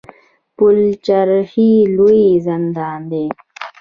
[0.57, 3.25] پل چرخي لوی زندان دی